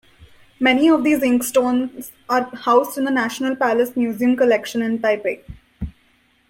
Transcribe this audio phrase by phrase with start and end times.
[0.59, 5.43] Many of these inkstones are housed in the National Palace Museum collection in Taipei.